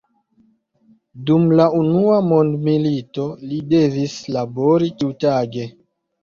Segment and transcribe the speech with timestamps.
[1.27, 5.69] Dum la unua mondmilito li devis labori ĉiutage.